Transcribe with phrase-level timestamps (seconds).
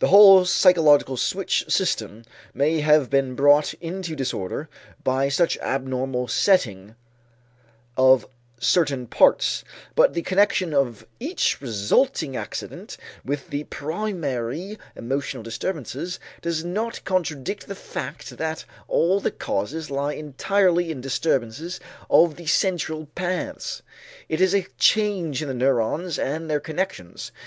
[0.00, 4.68] The whole psychological switch system may have been brought into disorder
[5.02, 6.94] by such abnormal setting
[7.96, 8.26] of
[8.60, 9.64] certain parts,
[9.94, 17.66] but the connection of each resulting accident with the primary emotional disturbances does not contradict
[17.66, 21.80] the fact that all the causes lie entirely in disturbances
[22.10, 23.80] of the central paths.
[24.28, 27.32] It is a change in the neurons and their connections.